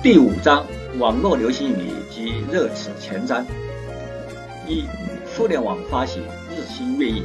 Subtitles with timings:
[0.00, 0.64] 第五章
[1.00, 3.42] 网络流行语及热词前瞻。
[4.64, 4.84] 一、
[5.36, 7.24] 互联网发起日新月异。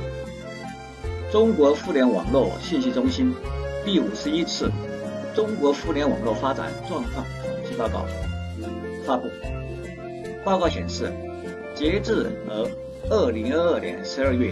[1.31, 3.31] 中国互联网络信息中心
[3.86, 4.72] 第五十一次
[5.36, 8.05] 中国互联网络发展状况统计报告
[9.05, 9.29] 发布。
[10.44, 11.13] 报告显示，
[11.76, 12.67] 截至呃
[13.08, 14.51] 二零二二年十二月，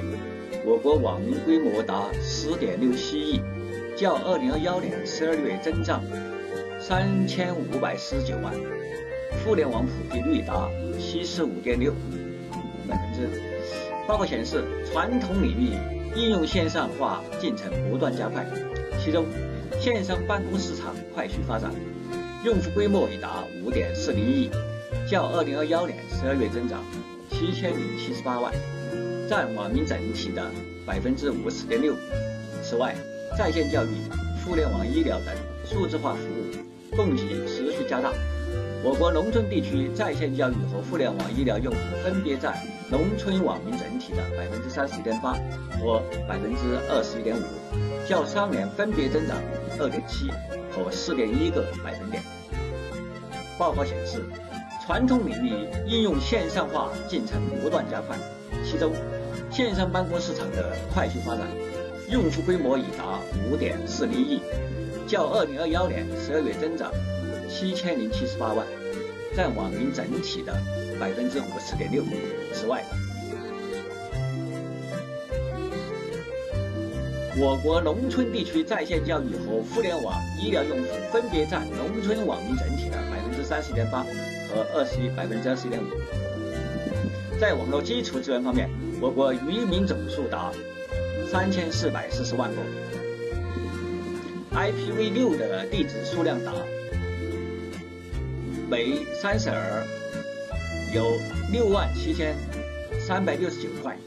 [0.63, 3.41] 我国网民规模达十点六七亿，
[3.97, 6.03] 较二零二幺年十二月增长。
[6.91, 8.53] 三千五百四十九万，
[9.45, 10.69] 互联网普及率达
[10.99, 11.93] 七十五点六
[12.85, 13.29] 百分之。
[14.05, 15.69] 报告显示，传统领域
[16.17, 18.45] 应用线上化进程不断加快，
[18.99, 19.25] 其中
[19.79, 21.71] 线上办公市场快速发展，
[22.43, 24.49] 用户规模已达五点四零亿，
[25.09, 26.83] 较二零二幺年十二月增长
[27.29, 28.53] 七千零七十八万，
[29.29, 30.43] 占网民整体的
[30.85, 31.95] 百分之五十点六。
[32.61, 32.93] 此外，
[33.37, 33.91] 在线教育、
[34.43, 35.33] 互联网医疗等
[35.63, 36.70] 数字化服务。
[36.95, 38.11] 供给持续加大，
[38.83, 42.53] 我国农村地区在线教育和互联网医疗用户分别占
[42.89, 45.33] 农村网民整体的百分之三十一点八
[45.79, 47.43] 和百分之二十一点五，
[48.07, 49.37] 较上年分别增长
[49.79, 50.29] 二点七
[50.71, 52.21] 和四点一个百分点。
[53.57, 54.21] 报告显示，
[54.85, 58.17] 传统领域应用线上化进程不断加快，
[58.65, 58.91] 其中
[59.49, 61.47] 线上办公市场的快速发展，
[62.09, 63.17] 用户规模已达
[63.49, 64.41] 五点四零亿。
[65.11, 66.89] 较二零二幺年十二月增长
[67.49, 68.65] 七千零七十八万，
[69.35, 70.53] 占网民整体的
[71.01, 72.01] 百分之五十点六。
[72.53, 72.81] 此外，
[77.37, 84.03] 我国农村地区在线教育和互联网医疗用户分别占农村网民整体的百分之三十点八
[84.47, 85.87] 和二十一百分之二十点五。
[87.37, 88.69] 在网络基础资源方面，
[89.01, 90.53] 我国渔民总数达
[91.29, 92.61] 三千四百四十万个。
[94.53, 96.51] IPv6 的地址数量达
[98.69, 99.85] 每三十二
[100.93, 101.17] 有
[101.51, 102.35] 六万七千
[102.99, 103.97] 三百六十九块，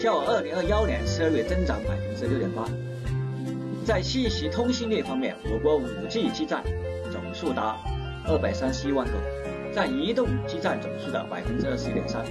[0.00, 2.66] 较二零二幺年十二月增长百分之六点八。
[3.84, 6.64] 在信息通信列方面，我国 5G 基站
[7.12, 7.76] 总数达
[8.26, 9.12] 二百三十一万个，
[9.74, 12.24] 占移动基站总数的百分之二十一点三，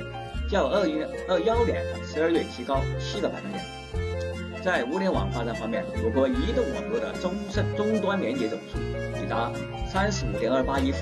[0.50, 3.64] 较二零二幺年十二月提高七个百分点。
[4.64, 8.80] 在物联网发展方面，我国移动网络的终身终端连接总数
[9.22, 9.52] 已达
[9.86, 11.00] 三十五点二八亿户，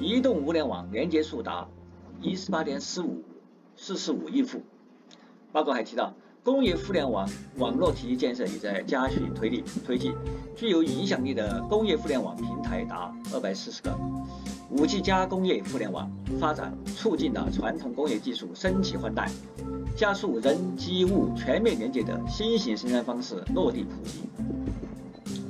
[0.00, 1.68] 移动物联网连接数达
[2.22, 3.22] 一十八点四五
[3.76, 4.62] 四十五亿户。
[5.52, 7.28] 报告还提到，工业互联网
[7.58, 10.14] 网络体系建设也在加速推力推进，
[10.56, 13.94] 具有影响力的工业互联网平台达二百四十个。
[14.70, 19.30] 五 G 加工业互联网发展，促进了传统工业技术升级换代。
[19.96, 24.20] 加速人机物全面连接的新型生产方式落地普及。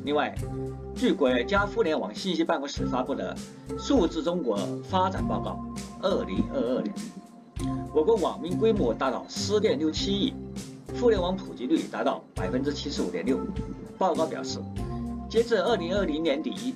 [0.05, 0.35] 另外，
[0.97, 3.37] 据国家互联网信息办公室发布的
[3.79, 5.65] 《数字中国发展报告
[6.03, 6.93] （二零二二年）》，
[7.95, 10.35] 我国网民规模达到十点六七亿，
[11.01, 13.39] 互联网普及率达到百分之七十五点六。
[13.97, 14.59] 报告表示，
[15.31, 16.75] 截至二零二零年底，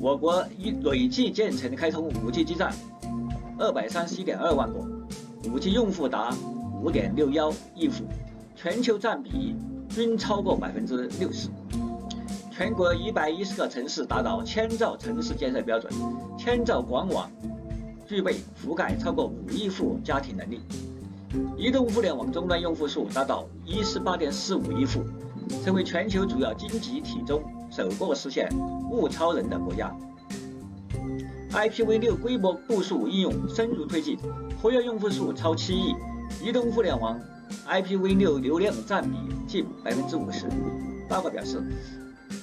[0.00, 2.72] 我国已累计建成开通五 G 基站
[3.58, 4.78] 二百三十一点二万个，
[5.52, 6.34] 五 G 用户达。
[6.86, 8.04] 五点六幺亿户，
[8.54, 9.56] 全球占比
[9.88, 11.48] 均超过百分之六十。
[12.52, 15.92] 全国一百一十个城市达到千兆城市建设标准，
[16.38, 17.28] 千兆广网
[18.06, 20.60] 具备覆盖超过五亿户家庭能力。
[21.56, 25.02] 移动互联网终端用户数达到一十八点四五亿户，
[25.64, 28.48] 成为全球主要经济体中首个实现
[28.92, 29.92] 物超人的国家。
[31.50, 34.16] IPv6 规模部署应用深入推进，
[34.62, 35.92] 活跃用户数超七亿。
[36.42, 37.20] 移动互联网
[37.68, 39.16] IPv6 流量占比
[39.46, 40.46] 近百分之五十。
[41.08, 41.62] 报告表示，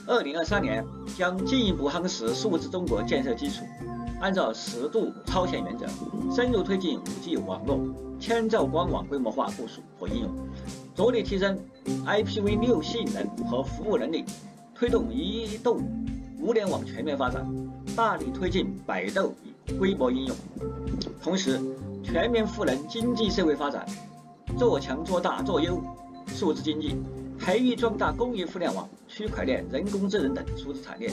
[0.07, 0.85] 二零二三年
[1.17, 3.63] 将进一步夯实数字中国建设基础，
[4.21, 5.85] 按照适度超前原则，
[6.33, 7.79] 深入推进 5G 网络、
[8.19, 10.31] 千兆光网规模化部署和应用，
[10.95, 11.59] 着力提升
[12.05, 14.23] IPv6 性能和服务能力，
[14.73, 15.81] 推动移动
[16.39, 17.45] 物联网全面发展，
[17.95, 19.35] 大力推进百度
[19.77, 20.35] 规模应用，
[21.21, 21.59] 同时。
[22.03, 23.85] 全面赋能经济社会发展，
[24.57, 25.81] 做强做大做优
[26.27, 26.95] 数字经济，
[27.39, 31.09] 培育壮大工业互联网、区块链、人工智能等数字产业，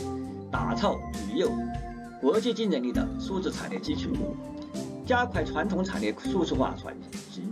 [0.50, 1.48] 打造具有
[2.20, 4.10] 国际竞争力的数字产业基础，
[5.06, 6.94] 加快传统产业数字化转
[7.30, 7.50] 型，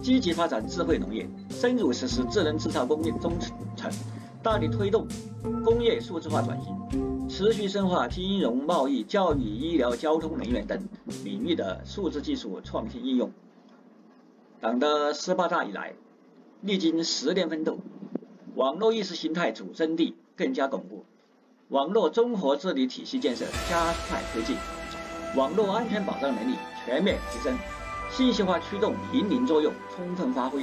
[0.00, 3.32] 积极发展智慧农业，深入实施智能制造工业中
[3.76, 3.90] 程，
[4.42, 5.06] 大力推动
[5.64, 7.15] 工业数字化转型。
[7.36, 10.88] 持续深化金融、贸易、教育、医疗、交通、能源等
[11.22, 13.30] 领域的数字技术创新应用。
[14.58, 15.92] 党的十八大以来，
[16.62, 17.76] 历经十年奋斗，
[18.54, 21.04] 网络意识形态主阵地更加巩固，
[21.68, 24.56] 网络综合治理体系建设加快推进，
[25.36, 26.54] 网络安全保障能力
[26.86, 27.54] 全面提升，
[28.10, 30.62] 信息化驱动引领作用充分发挥，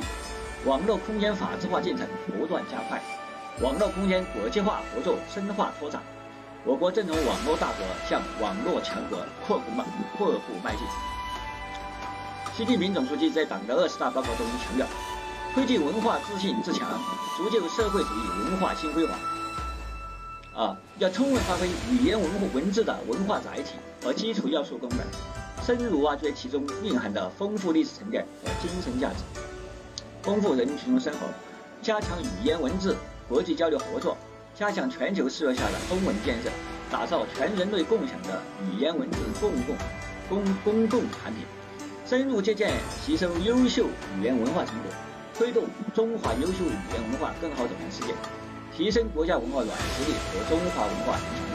[0.66, 3.00] 网络空间法治化进程不断加快，
[3.62, 6.02] 网络空间国际化合作深化拓展，
[6.65, 9.83] 我国正从网络大国向网络强国阔步迈
[10.18, 10.80] 阔步迈进。
[12.56, 14.88] 习近平总书记在党的二十大报告中强调，
[15.54, 16.88] 推进文化自信自强，
[17.36, 19.19] 铸就社会主义文化新辉煌。
[20.56, 25.00] 啊，要充分发挥语言文化文字的文化载体和基础要素功能，
[25.65, 29.42] 深入挖掘其中蕴含的丰富历史沉淀和精神价值，
[30.21, 31.27] 丰富人民群众生活，
[31.81, 32.95] 加强语言文字
[33.27, 34.15] 国际交流合作，
[34.55, 36.50] 加强全球视野下的中文建设，
[36.91, 39.75] 打造全人类共享的语言文字公共
[40.29, 41.44] 公公共产品，
[42.05, 42.71] 深入借鉴
[43.03, 43.85] 吸收优秀
[44.15, 44.91] 语言文化成果，
[45.35, 45.63] 推动
[45.95, 48.13] 中华优秀语言文化更好走向世界。
[48.75, 51.53] 提升国家文化软实力和中华文化影响力。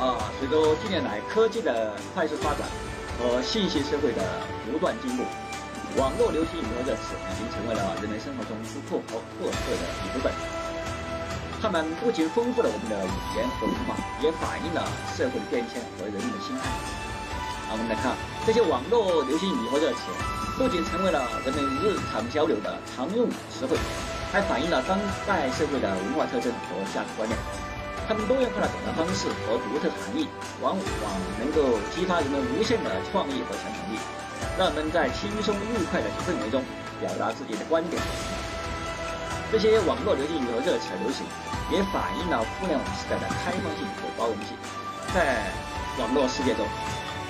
[0.00, 2.68] 啊，随着近年来科技的快速发展
[3.18, 4.22] 和信息社会的
[4.70, 5.24] 不断进步，
[5.96, 8.56] 网络流行语和热词已经成为了人们生活中
[8.90, 10.32] 不可或缺的一部分。
[11.62, 14.84] 它们不仅丰富了我们的语言和文化，也反映了
[15.16, 16.68] 社会的变迁和人们的心态。
[17.68, 18.12] 啊，我们来看
[18.44, 20.12] 这些网络流行语和热词，
[20.58, 23.78] 不仅成为了人们日常交流的常用词汇。
[24.34, 24.98] 还反映了当
[25.30, 27.38] 代社会的文化特征和价值观念。
[28.08, 30.26] 它们多元化的表达方式和独特含义，
[30.60, 31.06] 往往
[31.38, 33.96] 能够激发人们无限的创意和想象力，
[34.58, 36.62] 让人们在轻松愉快的氛围中
[37.00, 38.00] 表达自己的观点。
[39.50, 41.24] 这些网络流行语和热词的流行，
[41.70, 44.56] 也反映了互联网时代的开放性和包容性。
[45.14, 45.52] 在
[45.98, 46.66] 网络世界中，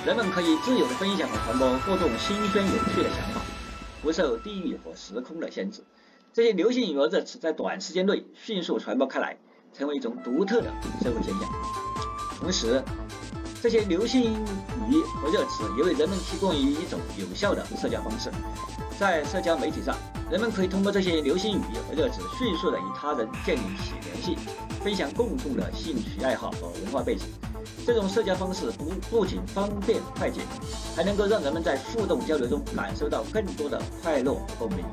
[0.06, 3.40] 人们可以自由地分享和传播各种新鲜有趣的想法，
[4.02, 5.82] 不受地域和时空的限制。
[6.32, 9.36] 这些流行语和热词在短时间内迅速传播开来，
[9.76, 10.72] 成为一种独特的
[11.02, 11.42] 社会现象。
[12.38, 12.82] 同时，
[13.64, 14.34] 这些流行
[14.90, 18.31] 语和热词也为人们提供了一种有效的社交方式。
[19.00, 19.96] 在社交媒体上，
[20.31, 24.37] 人们可以通过这些流行语和热词迅速地与他人建立起联系，
[24.82, 27.25] 分享共同的兴趣爱好和文化背景。
[27.87, 30.43] 这种社交方式不不仅方便快捷，
[30.94, 34.84] 还能够让人们在互动交流中感受到更多的快乐和美。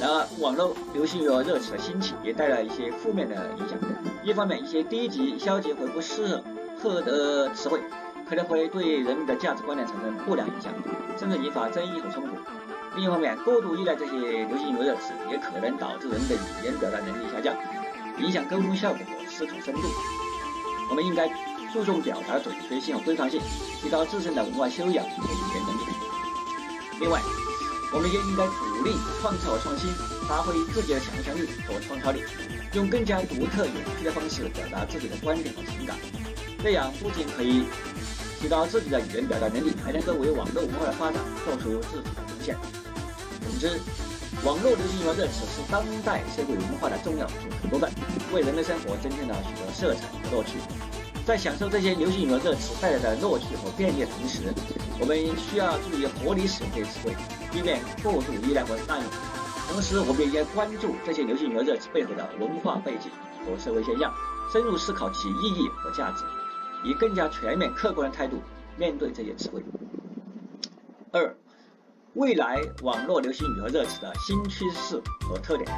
[0.00, 3.78] 然而，网络流行语和热词的兴起也带来一些负面的影响。
[4.24, 6.42] 一方面，一些低级、消极或不适
[6.80, 7.80] 特的词汇
[8.28, 10.72] 可能会对人们的价值观念产生不良影响，
[11.18, 12.32] 甚至引发争议和冲突；
[12.96, 17.54] 另一方面，过度依赖这些流行语和热词也可能导致人们的语言表达能力下降，
[18.18, 19.80] 影响沟通效果和思考深度。
[20.88, 21.28] 我们应该
[21.72, 23.40] 注重表达准确性和规范性，
[23.82, 25.82] 提高自身的文化修养和语言能力。
[27.00, 27.20] 另外，
[27.92, 29.90] 我们也应该鼓励创造和创新，
[30.28, 32.22] 发挥自己的想象力和创造力，
[32.74, 35.96] 用更加独特有趣的方式表达自己的观点和情感。
[36.62, 37.64] 这样不仅可以
[38.40, 42.56] 提高自己的语言表达能力，还能够为网络文化的发展做出自己的贡献。
[43.42, 43.80] 总之，
[44.44, 47.90] 网络流行语和热词是当代社会文化的重要组成部分，
[48.32, 50.58] 为人们生活增添了许多色彩和乐趣。
[51.26, 54.40] 在享受这些流行语和热词带来的乐趣和便利的同时，
[54.98, 57.14] 我们需要注意合理使用这些词汇，
[57.52, 59.10] 避免过度依赖或滥用。
[59.68, 63.10] 同时，我们也应该关注这些流行语和热词背后的文化背景
[63.44, 64.12] 和社会现象，
[64.52, 66.24] 深入思考其意义和价值，
[66.84, 68.40] 以更加全面、客观的态度
[68.76, 69.62] 面对这些词汇。
[71.12, 71.36] 二、
[72.14, 75.68] 未来网络流行语和热词的新趋势和特点。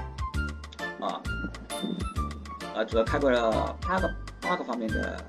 [1.01, 1.21] 啊，
[2.75, 5.25] 啊，主要概括了八个八个方面的。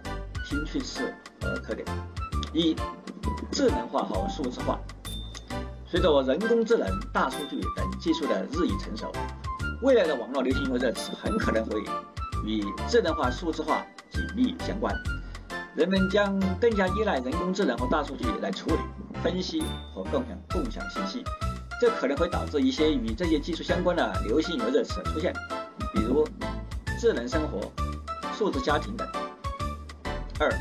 [0.46, 1.88] 新趋势和特点：
[2.52, 2.76] 一、
[3.50, 4.78] 智能化和数字化。
[5.88, 9.10] 随着人工智能、大数据等技术的日益成熟，
[9.82, 11.82] 未来的网络流行语热词很可能会
[12.46, 14.94] 与智能化、数字化紧密相关。
[15.76, 18.78] 人们将更加依赖人工智能和大数据来处理、
[19.24, 19.64] 分析
[19.94, 21.24] 和共享共享信息，
[21.82, 25.34] 这可能会导致一些与这些技术相关的流行语热词出现，
[25.92, 26.28] 比如
[27.00, 27.72] 智能生活、
[28.38, 29.08] 数字家庭等。
[30.40, 30.52] 二、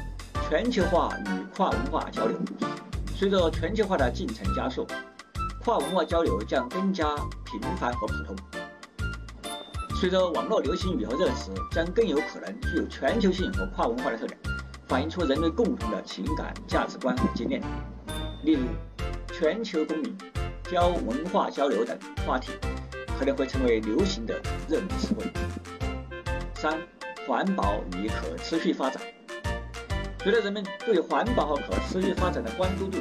[0.48, 2.38] 全球化与跨文化交流。
[3.14, 4.86] 随着全球化的进程加速，
[5.62, 7.14] 跨文化交流将更加
[7.44, 8.34] 频繁和普通。
[10.00, 14.36] 随着网络流行语和热词将更有可能具有全球性和跨文化的特点，
[14.92, 17.62] 反映出人类共同的情感、价值观和经验。
[18.44, 18.66] 例如，
[19.32, 20.14] 全球公民、
[20.70, 22.52] 交文化交流等话题
[23.18, 25.24] 可能会成为流行的热门词汇。
[26.54, 26.78] 三、
[27.26, 29.02] 环保与可持续发展。
[30.22, 32.98] 随着人们对环保和可持续发展的关注度、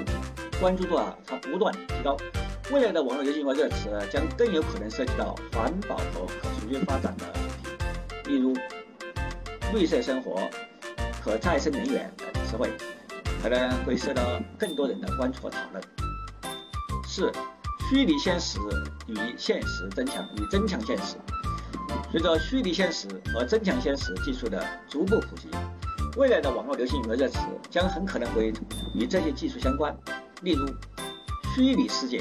[0.62, 2.16] 关注度啊，它不断提高，
[2.72, 8.32] 未来的网络流行语热词将更有可能涉及到环保和可持续发展的主题。
[8.32, 8.56] 例如
[9.74, 10.50] 绿色生活、
[11.24, 12.72] 可再生能源等词汇，
[13.44, 14.24] 可能会受到
[14.58, 15.84] 更多人的关注和讨论。
[17.08, 17.32] 四、
[17.90, 18.58] 虚拟现实
[19.08, 21.16] 与现实增强与增强现实。
[22.12, 25.50] 随着虚拟现实和增强现实技术的逐步普及，
[26.18, 27.38] 未来的网络流行语和热词
[27.70, 28.52] 将很可能会
[28.96, 29.96] 与这些技术相关，
[30.42, 30.66] 例如
[31.54, 32.20] 虚拟世界、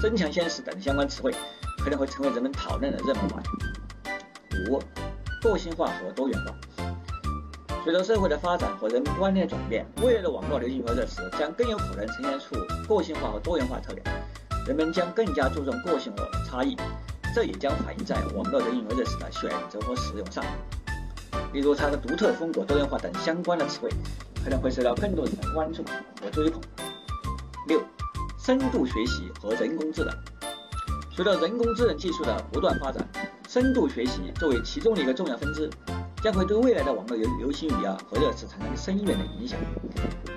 [0.00, 1.34] 增强现实等相关词汇
[1.78, 3.50] 可能会成为人们讨论的热门话题。
[4.70, 4.80] 五、
[5.42, 6.91] 个性化和多元化。
[7.84, 12.54] 随着社会的发展和人们观念转变，未来的网络流行和热词将更有可能呈现出
[12.86, 14.04] 个性化和多元化特点，
[14.68, 16.76] 人们将更加注重个性和差异。
[17.34, 20.44] 这也将反映在网络人语热词的选择和使用上，
[21.52, 23.88] 例如它的独特风格、多元化等相关的词汇，
[24.44, 25.82] 可能会受到更多人的关注
[26.22, 26.60] 和追捧。
[27.66, 27.82] 六、
[28.38, 30.14] 深度学习和人工智能。
[31.10, 33.04] 随着人工智能技术的不断发展，
[33.48, 35.70] 深度学习作为其中的一个重要分支，
[36.22, 39.58] 将会对未来的网络流流行语啊和热词产生深远的影响。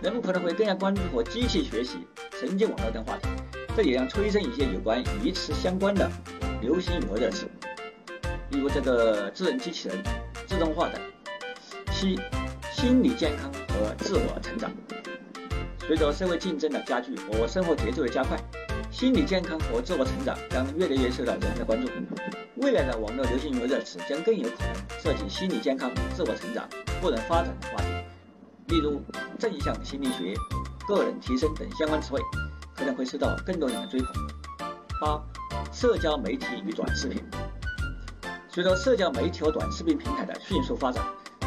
[0.02, 2.00] 人们可能会更加关注和机器学习、
[2.40, 3.30] 神经网络等话题，
[3.78, 6.10] 这也将催生一些有关与此相关的。
[6.62, 7.48] 流行语和热词，
[8.50, 9.98] 例如这个智能机器人、
[10.48, 11.00] 自动化等。
[11.92, 12.20] 七、
[12.74, 14.72] 心理健康和自我成长。
[15.88, 18.36] 随着社会竞争的加剧和生活节奏的加快，
[18.98, 21.92] 心理健康和自我成长将越来越受到人们的关注。
[22.56, 26.66] 未来的网络流行语和热词将更有可能涉及心理健康、自我成长、
[27.02, 27.90] 个人发展的话题，
[28.74, 29.02] 例如
[29.38, 30.34] 正向心理学、
[30.88, 32.22] 个人提升等相关词汇，
[32.74, 34.14] 可能会受到更多人的追捧。
[35.02, 35.22] 八。
[35.74, 37.22] 社交媒体与短视频，
[38.48, 41.04] 随着社交媒体和短视频平台的迅速发展，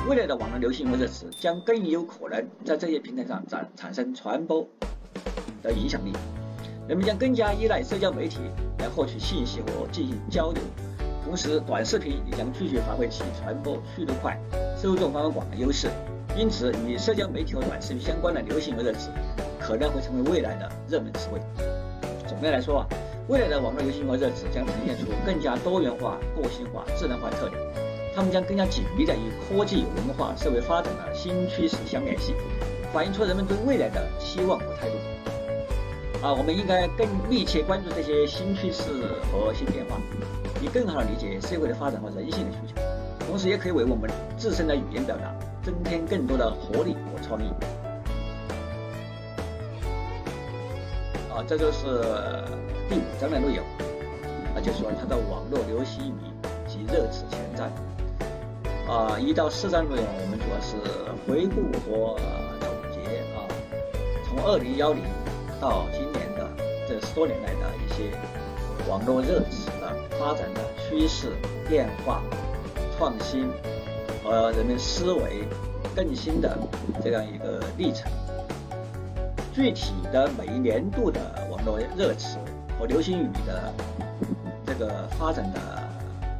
[0.06, 4.68] 未来的网络流行热词将更有可能在这些平台上产产生传播
[5.62, 6.12] 的影响力。
[6.88, 8.38] 人们将更加依赖社交媒体
[8.78, 10.62] 来获取信息和进行交流，
[11.23, 14.40] 同时短视频也将继续发挥其传播速度快、
[14.80, 15.90] 受众范围广的优势。
[16.35, 19.11] 因此，与社交媒体和短视频相关的流行语热词
[19.61, 21.38] 可能会成为未来的热门词汇。
[22.26, 22.87] 总的来说，
[23.28, 27.61] 未来的网络流行和热词将呈现出更加多元化、个性化、智能化特点，
[28.14, 32.33] 它们将更加紧密地与科技、文化、社会发展的新趋势相联系，
[32.95, 34.95] 反映出人们对未来的期望和态度。
[36.22, 38.82] 啊，我们应该更密切关注这些新趋势
[39.30, 39.96] 和新变化，
[40.60, 42.80] 以更好地理解社会的发展和人性的需求，
[43.26, 47.48] 同时也可以为我们自身的语言表达增添更多的活力和创意。
[51.32, 52.02] 啊，这就是。
[52.90, 53.62] 第五章的内容，
[54.54, 58.90] 那就说它的网络流行语及热词前瞻。
[58.90, 60.78] 啊，一到四章内容我们主要是
[61.26, 62.16] 回顾和
[62.58, 63.44] 总结啊，
[64.26, 65.02] 从二零幺零
[65.60, 66.07] 到今
[67.00, 68.16] 十多年来的一些
[68.88, 71.32] 网络热词的发展的趋势
[71.68, 72.22] 变化、
[72.96, 73.48] 创新
[74.22, 75.44] 和人们思维
[75.94, 76.58] 更新的
[77.02, 78.10] 这样一个历程。
[79.52, 82.38] 具体的每一年度的网络热词。
[82.78, 83.74] 和流行语的
[84.64, 85.58] 这个发展的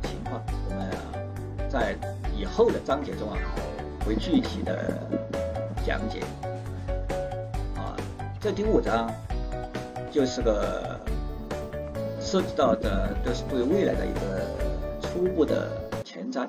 [0.05, 1.97] 情况，我们在
[2.33, 3.37] 以后的章节中啊，
[4.07, 4.97] 会具体的
[5.85, 6.21] 讲解。
[7.75, 7.97] 啊，
[8.41, 9.11] 这第五章
[10.11, 10.99] 就是个
[12.21, 15.71] 涉及到的，都是对未来的一个初步的
[16.05, 16.47] 前瞻。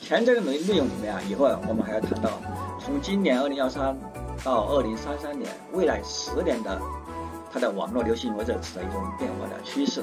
[0.00, 2.40] 前瞻的内内容里面啊，以后我们还要谈到，
[2.80, 3.96] 从今年二零幺三
[4.44, 6.80] 到二零三三年，未来十年的。
[7.54, 10.02] 它的网络流行语热词的一种变化的趋势，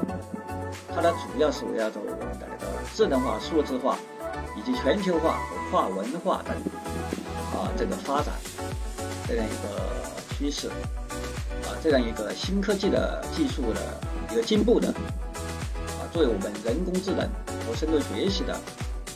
[0.93, 3.97] 它的主要是围绕着我们的那个智能化、数字化
[4.55, 6.55] 以及全球化和跨文化等
[7.51, 8.35] 啊这个发展
[9.27, 9.81] 这样一个
[10.37, 10.69] 趋势
[11.63, 13.81] 啊这样一个新科技的技术的
[14.31, 17.27] 一个进步的啊作为我们人工智能
[17.67, 18.59] 和深度学习的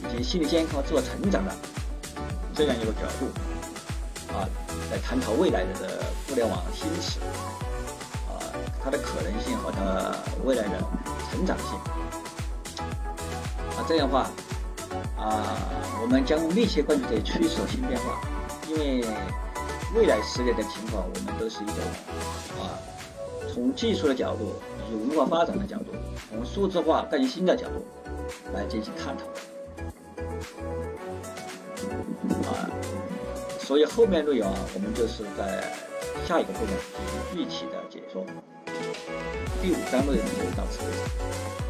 [0.02, 1.52] 以及心理健康、自我成长的
[2.54, 3.28] 这样一个角度
[4.34, 4.48] 啊
[4.92, 7.20] 来探讨未来的互联网新词，
[8.30, 8.42] 啊。
[8.86, 10.78] 它的可能性和它未来的
[11.32, 11.80] 成长性，
[13.78, 14.30] 啊，这样的话，
[15.18, 15.58] 啊，
[16.02, 18.20] 我们将密切关注这些趋势和新变化，
[18.68, 19.06] 因为
[19.94, 21.76] 未来十年的情况，我们都是一种
[22.60, 22.80] 啊，
[23.54, 24.56] 从技术的角度，
[24.90, 25.94] 以文化发展的角度，
[26.30, 27.86] 从数字化更新的角度
[28.54, 29.26] 来进行探讨，
[32.50, 32.70] 啊，
[33.60, 35.64] 所以后面内容啊，我们就是在
[36.28, 36.70] 下一个部分
[37.32, 38.26] 进行具体的解说。
[39.62, 41.63] 第五章内容就到此为止。